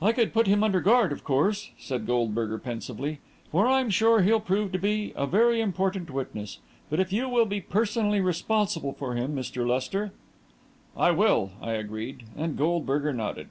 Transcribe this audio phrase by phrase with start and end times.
[0.00, 3.18] "I could put him under guard, of course," said Goldberger, pensively,
[3.50, 7.44] "for I'm sure he'll prove to be a very important witness; but if you will
[7.44, 9.66] be personally responsible for him, Mr.
[9.66, 10.12] Lester...."
[10.96, 13.48] "I will," I agreed, and Goldberger nodded.